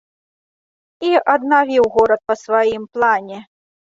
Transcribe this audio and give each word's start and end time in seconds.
І 1.09 1.11
аднавіў 1.33 1.83
горад 1.97 2.21
па 2.31 2.35
сваім 2.43 2.83
плане. 2.95 3.39